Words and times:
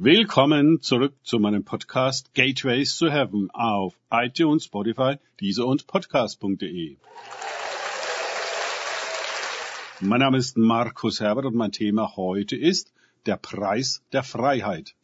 Willkommen 0.00 0.80
zurück 0.80 1.16
zu 1.24 1.40
meinem 1.40 1.64
Podcast 1.64 2.32
Gateways 2.32 2.96
to 2.98 3.10
Heaven 3.10 3.50
auf 3.50 3.98
iTunes, 4.12 4.66
Spotify, 4.66 5.16
Diese 5.40 5.66
und 5.66 5.88
Podcast.de. 5.88 6.98
Mein 9.98 10.20
Name 10.20 10.38
ist 10.38 10.56
Markus 10.56 11.18
Herbert 11.18 11.46
und 11.46 11.56
mein 11.56 11.72
Thema 11.72 12.14
heute 12.14 12.54
ist 12.54 12.92
der 13.26 13.38
Preis 13.38 14.00
der 14.12 14.22
Freiheit. 14.22 14.94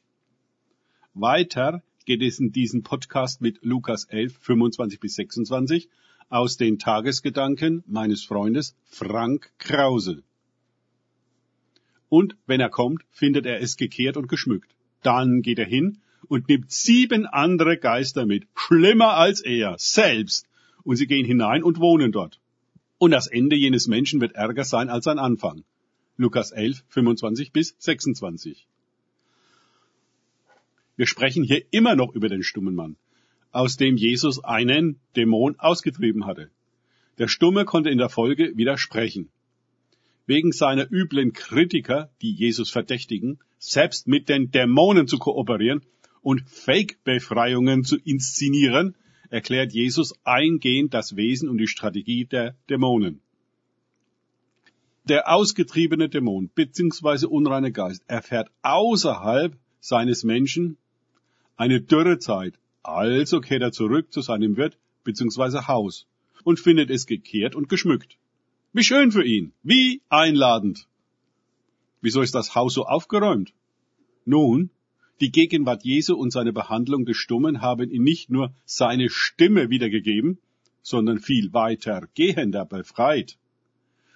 Weiter 1.13 1.83
geht 2.05 2.23
es 2.23 2.39
in 2.39 2.53
diesem 2.53 2.85
Podcast 2.85 3.41
mit 3.41 3.65
Lukas 3.65 4.05
11, 4.05 4.39
25 4.39 5.01
bis 5.01 5.17
26 5.17 5.89
aus 6.29 6.57
den 6.57 6.79
Tagesgedanken 6.79 7.83
meines 7.89 8.23
Freundes 8.23 8.77
Frank 8.85 9.51
Krause. 9.59 10.23
Und 12.09 12.37
wenn 12.47 12.61
er 12.61 12.71
kommt, 12.71 13.05
findet 13.11 13.45
er 13.45 13.61
es 13.61 13.77
gekehrt 13.77 14.17
und 14.17 14.29
geschmückt. 14.29 14.73
Dann 15.05 15.43
geht 15.43 15.61
er 15.61 15.66
hin 15.66 15.98
und 16.29 16.48
nimmt 16.48 16.73
sieben 16.73 17.27
andere 17.27 17.77
Geister 17.77 18.27
mit, 18.27 18.48
schlimmer 18.56 19.15
als 19.15 19.41
er 19.41 19.77
selbst. 19.79 20.48
Und 20.83 20.96
sie 20.96 21.06
gehen 21.06 21.24
hinein 21.24 21.62
und 21.62 21.79
wohnen 21.79 22.10
dort. 22.10 22.41
Und 22.98 23.12
das 23.12 23.27
Ende 23.27 23.55
jenes 23.55 23.87
Menschen 23.87 24.20
wird 24.20 24.32
ärger 24.32 24.65
sein 24.65 24.88
als 24.88 25.05
sein 25.05 25.19
Anfang. 25.19 25.65
Lukas 26.16 26.52
11, 26.52 26.84
25 26.88 27.52
bis 27.52 27.74
26. 27.79 28.66
Wir 30.96 31.07
sprechen 31.07 31.43
hier 31.43 31.62
immer 31.71 31.96
noch 31.96 32.15
über 32.15 32.29
den 32.29 32.43
stummen 32.43 32.74
Mann, 32.74 32.96
aus 33.51 33.77
dem 33.77 33.96
Jesus 33.96 34.43
einen 34.45 35.01
Dämon 35.16 35.59
ausgetrieben 35.59 36.24
hatte. 36.24 36.51
Der 37.18 37.29
Stumme 37.29 37.65
konnte 37.65 37.91
in 37.91 37.98
der 37.98 38.09
Folge 38.09 38.57
widersprechen. 38.57 39.29
Wegen 40.27 40.52
seiner 40.52 40.91
üblen 40.91 41.33
Kritiker, 41.33 42.10
die 42.23 42.32
Jesus 42.32 42.70
verdächtigen, 42.70 43.38
selbst 43.59 44.06
mit 44.06 44.28
den 44.28 44.51
Dämonen 44.51 45.06
zu 45.06 45.19
kooperieren 45.19 45.82
und 46.23 46.48
Fake-Befreiungen 46.48 47.84
zu 47.84 47.98
inszenieren, 47.98 48.96
erklärt 49.29 49.73
Jesus 49.73 50.15
eingehend 50.24 50.95
das 50.95 51.16
Wesen 51.16 51.49
und 51.49 51.59
die 51.59 51.66
Strategie 51.66 52.24
der 52.24 52.54
Dämonen. 52.71 53.21
Der 55.07 55.30
ausgetriebene 55.30 56.09
Dämon 56.09 56.49
bzw. 56.54 57.27
unreine 57.27 57.73
Geist 57.73 58.02
erfährt 58.06 58.51
außerhalb 58.62 59.54
seines 59.80 60.24
Menschen 60.24 60.79
eine 61.56 61.82
Dürrezeit, 61.82 62.54
also 62.82 63.40
kehrt 63.40 63.62
er 63.62 63.73
zurück 63.73 64.10
zu 64.10 64.22
seinem 64.22 64.56
Wirt 64.56 64.78
bzw. 65.04 65.66
Haus 65.66 66.06
und 66.44 66.59
findet 66.59 66.88
es 66.88 67.04
gekehrt 67.04 67.54
und 67.54 67.69
geschmückt. 67.69 68.16
Wie 68.77 68.83
schön 68.83 69.12
für 69.12 69.25
ihn, 69.25 69.53
wie 69.62 70.03
einladend. 70.09 70.89
Wieso 72.00 72.22
ist 72.22 72.34
das 72.34 72.56
Haus 72.56 72.75
so 72.75 72.84
aufgeräumt? 72.84 73.55
Nun, 74.25 74.71
die 75.21 75.31
Gegenwart 75.31 75.84
Jesu 75.84 76.17
und 76.17 76.33
seine 76.33 76.53
Behandlung 76.53 77.05
des 77.05 77.17
Stummen 77.17 77.62
haben 77.62 77.89
ihm 77.89 78.03
nicht 78.03 78.31
nur 78.31 78.53
seine 78.65 79.11
Stimme 79.11 79.71
wiedergegeben, 79.71 80.39
sondern 80.83 81.21
viel 81.21 81.53
weiter 81.53 82.09
gehender 82.17 82.65
befreit. 82.67 83.39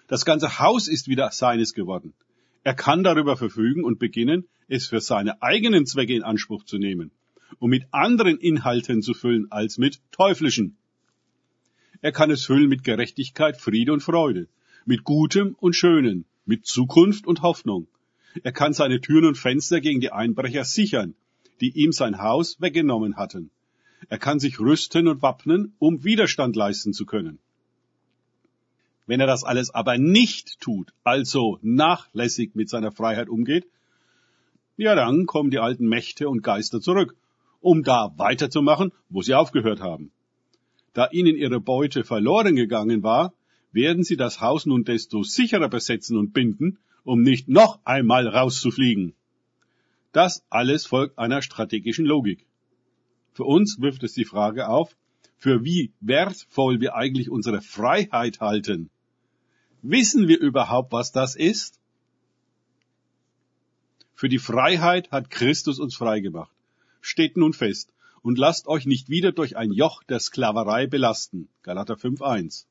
Das 0.08 0.24
ganze 0.24 0.58
Haus 0.58 0.88
ist 0.88 1.06
wieder 1.06 1.30
seines 1.30 1.72
geworden. 1.72 2.12
Er 2.64 2.74
kann 2.74 3.04
darüber 3.04 3.36
verfügen 3.36 3.84
und 3.84 4.00
beginnen, 4.00 4.48
es 4.66 4.88
für 4.88 5.00
seine 5.00 5.40
eigenen 5.40 5.86
Zwecke 5.86 6.14
in 6.14 6.24
Anspruch 6.24 6.64
zu 6.64 6.78
nehmen 6.78 7.12
um 7.58 7.70
mit 7.70 7.86
anderen 7.92 8.38
Inhalten 8.38 9.02
zu 9.02 9.14
füllen 9.14 9.50
als 9.50 9.78
mit 9.78 10.00
teuflischen. 10.12 10.77
Er 12.00 12.12
kann 12.12 12.30
es 12.30 12.44
füllen 12.44 12.68
mit 12.68 12.84
Gerechtigkeit, 12.84 13.60
Friede 13.60 13.92
und 13.92 14.02
Freude, 14.02 14.48
mit 14.84 15.04
Gutem 15.04 15.56
und 15.58 15.74
Schönen, 15.74 16.24
mit 16.46 16.66
Zukunft 16.66 17.26
und 17.26 17.42
Hoffnung. 17.42 17.88
Er 18.42 18.52
kann 18.52 18.72
seine 18.72 19.00
Türen 19.00 19.26
und 19.26 19.38
Fenster 19.38 19.80
gegen 19.80 20.00
die 20.00 20.12
Einbrecher 20.12 20.64
sichern, 20.64 21.14
die 21.60 21.70
ihm 21.70 21.92
sein 21.92 22.18
Haus 22.18 22.60
weggenommen 22.60 23.16
hatten. 23.16 23.50
Er 24.08 24.18
kann 24.18 24.38
sich 24.38 24.60
rüsten 24.60 25.08
und 25.08 25.22
wappnen, 25.22 25.74
um 25.78 26.04
Widerstand 26.04 26.54
leisten 26.54 26.92
zu 26.92 27.04
können. 27.04 27.38
Wenn 29.06 29.20
er 29.20 29.26
das 29.26 29.42
alles 29.42 29.70
aber 29.70 29.98
nicht 29.98 30.60
tut, 30.60 30.92
also 31.02 31.58
nachlässig 31.62 32.54
mit 32.54 32.68
seiner 32.68 32.92
Freiheit 32.92 33.28
umgeht, 33.28 33.66
ja 34.76 34.94
dann 34.94 35.26
kommen 35.26 35.50
die 35.50 35.58
alten 35.58 35.88
Mächte 35.88 36.28
und 36.28 36.42
Geister 36.42 36.80
zurück 36.80 37.16
um 37.60 37.82
da 37.82 38.12
weiterzumachen, 38.16 38.92
wo 39.08 39.22
sie 39.22 39.34
aufgehört 39.34 39.80
haben. 39.80 40.12
Da 40.98 41.08
ihnen 41.12 41.36
ihre 41.36 41.60
Beute 41.60 42.02
verloren 42.02 42.56
gegangen 42.56 43.04
war, 43.04 43.32
werden 43.70 44.02
sie 44.02 44.16
das 44.16 44.40
Haus 44.40 44.66
nun 44.66 44.82
desto 44.82 45.22
sicherer 45.22 45.68
besetzen 45.68 46.16
und 46.16 46.32
binden, 46.32 46.78
um 47.04 47.22
nicht 47.22 47.46
noch 47.46 47.78
einmal 47.84 48.26
rauszufliegen. 48.26 49.14
Das 50.10 50.42
alles 50.50 50.86
folgt 50.86 51.16
einer 51.16 51.40
strategischen 51.40 52.04
Logik. 52.04 52.44
Für 53.32 53.44
uns 53.44 53.80
wirft 53.80 54.02
es 54.02 54.14
die 54.14 54.24
Frage 54.24 54.66
auf, 54.66 54.96
für 55.36 55.64
wie 55.64 55.92
wertvoll 56.00 56.80
wir 56.80 56.96
eigentlich 56.96 57.30
unsere 57.30 57.60
Freiheit 57.60 58.40
halten. 58.40 58.90
Wissen 59.82 60.26
wir 60.26 60.40
überhaupt, 60.40 60.90
was 60.90 61.12
das 61.12 61.36
ist? 61.36 61.78
Für 64.16 64.28
die 64.28 64.40
Freiheit 64.40 65.12
hat 65.12 65.30
Christus 65.30 65.78
uns 65.78 65.94
freigemacht 65.94 66.50
steht 67.00 67.36
nun 67.36 67.52
fest 67.52 67.92
und 68.28 68.36
lasst 68.36 68.68
euch 68.68 68.84
nicht 68.84 69.08
wieder 69.08 69.32
durch 69.32 69.56
ein 69.56 69.72
Joch 69.72 70.02
der 70.02 70.20
Sklaverei 70.20 70.86
belasten. 70.86 71.48
Galater 71.62 71.94
5.1. 71.94 72.66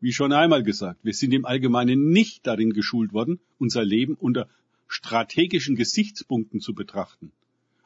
Wie 0.00 0.12
schon 0.12 0.32
einmal 0.32 0.64
gesagt, 0.64 0.98
wir 1.04 1.14
sind 1.14 1.32
im 1.32 1.44
Allgemeinen 1.44 2.10
nicht 2.10 2.44
darin 2.44 2.72
geschult 2.72 3.12
worden, 3.12 3.38
unser 3.56 3.84
Leben 3.84 4.14
unter 4.14 4.48
strategischen 4.88 5.76
Gesichtspunkten 5.76 6.58
zu 6.58 6.74
betrachten. 6.74 7.30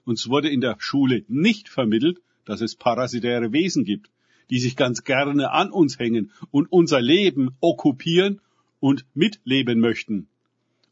Uns 0.07 0.31
wurde 0.31 0.49
in 0.49 0.63
der 0.63 0.77
Schule 0.79 1.27
nicht 1.29 1.69
vermittelt, 1.69 2.23
dass 2.47 2.63
es 2.63 2.75
parasitäre 2.75 3.53
Wesen 3.53 3.85
gibt, 3.85 4.09
die 4.49 4.61
sich 4.61 4.77
ganz 4.77 5.05
gerne 5.05 5.51
an 5.51 5.71
uns 5.71 5.99
hängen 5.99 6.31
und 6.51 6.73
unser 6.73 7.03
Leben 7.03 7.51
okkupieren 7.61 8.41
und 8.81 9.05
mitleben 9.13 9.79
möchten. 9.79 10.27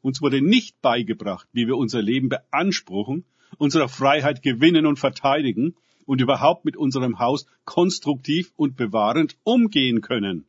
Uns 0.02 0.20
wurde 0.20 0.42
nicht 0.42 0.82
beigebracht, 0.82 1.48
wie 1.54 1.66
wir 1.66 1.78
unser 1.78 2.02
Leben 2.02 2.28
beanspruchen 2.28 3.24
unsere 3.58 3.88
Freiheit 3.88 4.42
gewinnen 4.42 4.86
und 4.86 4.98
verteidigen 4.98 5.74
und 6.06 6.20
überhaupt 6.20 6.64
mit 6.64 6.76
unserem 6.76 7.18
Haus 7.18 7.46
konstruktiv 7.64 8.52
und 8.56 8.76
bewahrend 8.76 9.36
umgehen 9.44 10.00
können. 10.00 10.44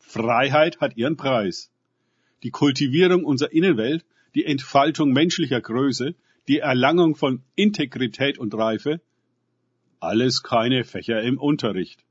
Freiheit 0.00 0.80
hat 0.80 0.96
ihren 0.96 1.16
Preis. 1.16 1.70
Die 2.42 2.50
Kultivierung 2.50 3.24
unserer 3.24 3.52
Innenwelt, 3.52 4.04
die 4.34 4.44
Entfaltung 4.44 5.12
menschlicher 5.12 5.60
Größe, 5.60 6.14
die 6.48 6.58
Erlangung 6.58 7.14
von 7.14 7.42
Integrität 7.56 8.38
und 8.38 8.54
Reife, 8.54 9.00
alles 10.00 10.42
keine 10.42 10.84
Fächer 10.84 11.22
im 11.22 11.38
Unterricht. 11.38 12.04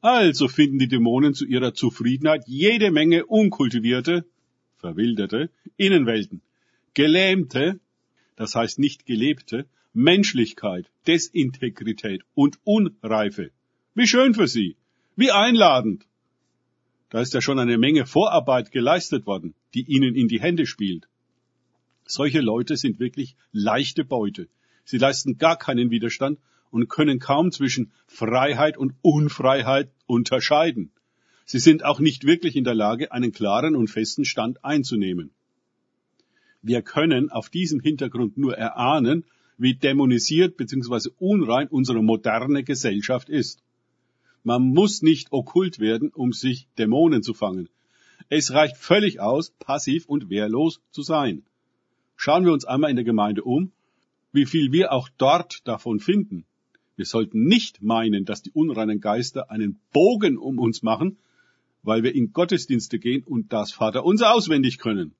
Also 0.00 0.48
finden 0.48 0.78
die 0.78 0.88
Dämonen 0.88 1.34
zu 1.34 1.46
ihrer 1.46 1.74
Zufriedenheit 1.74 2.44
jede 2.46 2.90
Menge 2.90 3.26
unkultivierte, 3.26 4.24
verwilderte 4.76 5.50
Innenwelten, 5.76 6.42
gelähmte, 6.94 7.80
das 8.42 8.56
heißt 8.56 8.80
nicht 8.80 9.06
gelebte, 9.06 9.66
Menschlichkeit, 9.92 10.90
Desintegrität 11.06 12.22
und 12.34 12.58
Unreife. 12.64 13.52
Wie 13.94 14.08
schön 14.08 14.34
für 14.34 14.48
Sie, 14.48 14.74
wie 15.14 15.30
einladend. 15.30 16.08
Da 17.08 17.20
ist 17.20 17.34
ja 17.34 17.40
schon 17.40 17.60
eine 17.60 17.78
Menge 17.78 18.04
Vorarbeit 18.04 18.72
geleistet 18.72 19.26
worden, 19.26 19.54
die 19.74 19.84
Ihnen 19.84 20.16
in 20.16 20.26
die 20.26 20.40
Hände 20.40 20.66
spielt. 20.66 21.06
Solche 22.04 22.40
Leute 22.40 22.76
sind 22.76 22.98
wirklich 22.98 23.36
leichte 23.52 24.04
Beute. 24.04 24.48
Sie 24.82 24.98
leisten 24.98 25.38
gar 25.38 25.56
keinen 25.56 25.92
Widerstand 25.92 26.40
und 26.72 26.88
können 26.88 27.20
kaum 27.20 27.52
zwischen 27.52 27.92
Freiheit 28.08 28.76
und 28.76 28.94
Unfreiheit 29.02 29.92
unterscheiden. 30.06 30.90
Sie 31.44 31.60
sind 31.60 31.84
auch 31.84 32.00
nicht 32.00 32.24
wirklich 32.24 32.56
in 32.56 32.64
der 32.64 32.74
Lage, 32.74 33.12
einen 33.12 33.30
klaren 33.30 33.76
und 33.76 33.86
festen 33.88 34.24
Stand 34.24 34.64
einzunehmen. 34.64 35.30
Wir 36.62 36.82
können 36.82 37.30
auf 37.30 37.50
diesem 37.50 37.80
Hintergrund 37.80 38.38
nur 38.38 38.56
erahnen, 38.56 39.24
wie 39.58 39.74
dämonisiert 39.74 40.56
bzw. 40.56 41.10
unrein 41.18 41.68
unsere 41.68 42.02
moderne 42.02 42.62
Gesellschaft 42.62 43.28
ist. 43.28 43.62
Man 44.44 44.62
muss 44.62 45.02
nicht 45.02 45.32
okkult 45.32 45.78
werden, 45.78 46.10
um 46.10 46.32
sich 46.32 46.68
Dämonen 46.78 47.22
zu 47.22 47.34
fangen. 47.34 47.68
Es 48.28 48.52
reicht 48.52 48.76
völlig 48.76 49.20
aus, 49.20 49.50
passiv 49.58 50.06
und 50.06 50.30
wehrlos 50.30 50.80
zu 50.90 51.02
sein. 51.02 51.42
Schauen 52.16 52.44
wir 52.44 52.52
uns 52.52 52.64
einmal 52.64 52.90
in 52.90 52.96
der 52.96 53.04
Gemeinde 53.04 53.42
um, 53.42 53.72
wie 54.32 54.46
viel 54.46 54.72
wir 54.72 54.92
auch 54.92 55.08
dort 55.18 55.66
davon 55.66 56.00
finden. 56.00 56.44
Wir 56.96 57.06
sollten 57.06 57.44
nicht 57.44 57.82
meinen, 57.82 58.24
dass 58.24 58.42
die 58.42 58.52
unreinen 58.52 59.00
Geister 59.00 59.50
einen 59.50 59.80
Bogen 59.92 60.38
um 60.38 60.58
uns 60.58 60.82
machen, 60.82 61.18
weil 61.82 62.04
wir 62.04 62.14
in 62.14 62.32
Gottesdienste 62.32 62.98
gehen 62.98 63.24
und 63.24 63.52
das 63.52 63.72
Vaterunser 63.72 64.32
auswendig 64.32 64.78
können. 64.78 65.14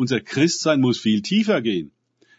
Unser 0.00 0.20
Christsein 0.20 0.80
muss 0.80 1.00
viel 1.00 1.22
tiefer 1.22 1.60
gehen. 1.60 1.90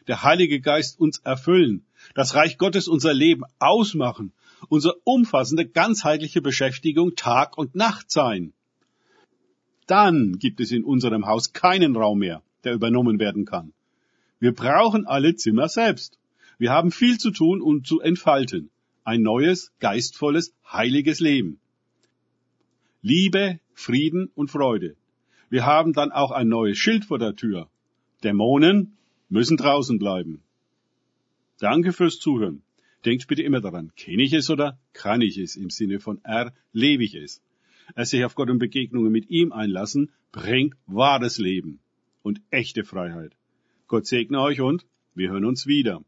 Der 0.07 0.23
Heilige 0.23 0.61
Geist 0.61 0.97
uns 0.97 1.17
erfüllen. 1.17 1.85
Das 2.15 2.33
Reich 2.33 2.57
Gottes 2.57 2.87
unser 2.87 3.13
Leben 3.13 3.43
ausmachen. 3.59 4.31
Unsere 4.69 4.95
umfassende, 5.03 5.67
ganzheitliche 5.67 6.41
Beschäftigung 6.41 7.17
Tag 7.17 7.57
und 7.57 7.75
Nacht 7.75 8.11
sein. 8.11 8.53
Dann 9.87 10.39
gibt 10.39 10.61
es 10.61 10.71
in 10.71 10.85
unserem 10.85 11.25
Haus 11.25 11.51
keinen 11.51 11.97
Raum 11.97 12.19
mehr, 12.19 12.41
der 12.63 12.75
übernommen 12.75 13.19
werden 13.19 13.43
kann. 13.43 13.73
Wir 14.39 14.53
brauchen 14.53 15.05
alle 15.05 15.35
Zimmer 15.35 15.67
selbst. 15.67 16.17
Wir 16.59 16.71
haben 16.71 16.91
viel 16.91 17.17
zu 17.17 17.29
tun 17.29 17.61
und 17.61 17.85
zu 17.85 17.99
entfalten. 17.99 18.69
Ein 19.03 19.21
neues, 19.21 19.73
geistvolles, 19.81 20.53
heiliges 20.71 21.19
Leben. 21.19 21.59
Liebe, 23.01 23.59
Frieden 23.73 24.31
und 24.33 24.49
Freude. 24.49 24.95
Wir 25.49 25.65
haben 25.65 25.93
dann 25.93 26.11
auch 26.11 26.31
ein 26.31 26.47
neues 26.47 26.77
Schild 26.77 27.05
vor 27.05 27.19
der 27.19 27.35
Tür. 27.35 27.69
Dämonen 28.23 28.97
müssen 29.29 29.57
draußen 29.57 29.97
bleiben. 29.97 30.41
Danke 31.59 31.93
fürs 31.93 32.19
Zuhören. 32.19 32.61
Denkt 33.05 33.27
bitte 33.27 33.43
immer 33.43 33.61
daran, 33.61 33.91
kenne 33.95 34.23
ich 34.23 34.33
es 34.33 34.49
oder 34.49 34.77
kann 34.93 35.21
ich 35.21 35.37
es? 35.37 35.55
Im 35.55 35.69
Sinne 35.69 35.99
von 35.99 36.23
erlebe 36.23 37.03
ich 37.03 37.15
es. 37.15 37.41
Es 37.95 38.09
sich 38.09 38.23
auf 38.25 38.35
Gott 38.35 38.49
und 38.49 38.59
Begegnungen 38.59 39.11
mit 39.11 39.29
ihm 39.29 39.51
einlassen, 39.51 40.11
bringt 40.31 40.75
wahres 40.85 41.37
Leben 41.37 41.79
und 42.21 42.41
echte 42.51 42.83
Freiheit. 42.83 43.35
Gott 43.87 44.05
segne 44.05 44.41
euch 44.41 44.61
und 44.61 44.85
wir 45.15 45.31
hören 45.31 45.45
uns 45.45 45.65
wieder. 45.65 46.03